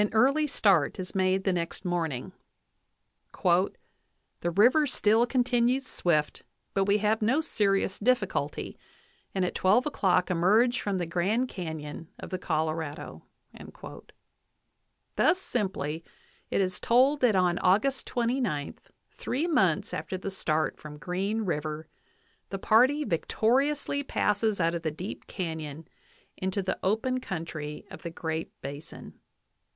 An 0.00 0.08
early 0.14 0.46
start 0.46 0.98
is 0.98 1.14
made 1.14 1.44
the 1.44 1.52
next 1.52 1.84
morn 1.84 2.10
18 2.10 2.22
JOHN 2.22 2.30
WESLEY 2.30 2.40
POWELL 3.34 3.60
DAVIS 3.64 3.76
ing. 3.76 3.80
"The 4.40 4.50
river 4.52 4.86
still 4.86 5.26
continues 5.26 5.86
swift, 5.86 6.42
but 6.72 6.84
we 6.86 6.96
have 7.04 7.20
no 7.20 7.42
serious 7.42 7.98
difficulty, 7.98 8.78
and 9.34 9.44
at 9.44 9.54
twelve 9.54 9.84
o'clock 9.84 10.30
emerge 10.30 10.80
from 10.80 10.96
the 10.96 11.04
Grand 11.04 11.48
Canon 11.50 12.08
of 12.18 12.30
the 12.30 12.38
Colorado." 12.38 13.26
Thus 15.16 15.38
simply 15.38 16.02
is 16.50 16.76
it 16.78 16.80
told 16.80 17.20
that 17.20 17.36
on 17.36 17.58
August 17.58 18.06
29, 18.06 18.78
three 19.10 19.46
months 19.46 19.92
after 19.92 20.16
the 20.16 20.30
start 20.30 20.78
from 20.80 20.96
Green 20.96 21.42
River, 21.42 21.88
the 22.48 22.58
party 22.58 23.04
victoriously 23.04 24.02
passes 24.02 24.62
out 24.62 24.74
of 24.74 24.80
the 24.80 24.90
deep 24.90 25.26
canyon 25.26 25.86
into 26.38 26.62
the 26.62 26.78
open 26.82 27.20
coun 27.20 27.44
try 27.44 27.84
of 27.90 28.00
the 28.00 28.08
Great 28.08 28.50
Basin. 28.62 29.20